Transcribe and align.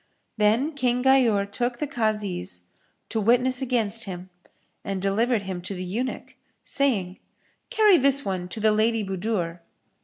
Then 0.37 0.71
King 0.73 1.03
Ghayur 1.03 1.45
took 1.51 1.77
the 1.77 1.85
Kazis 1.85 2.61
to 3.09 3.21
witness 3.21 3.61
against 3.61 4.05
him 4.05 4.31
and 4.83 4.99
delivered 4.99 5.43
him 5.43 5.61
to 5.61 5.75
the 5.75 5.83
eunuch, 5.83 6.37
saying, 6.63 7.19
"Carry 7.69 7.97
this 7.97 8.25
one 8.25 8.47
to 8.49 8.59
the 8.59 8.71
Lady 8.71 9.03
Budur." 9.03 9.59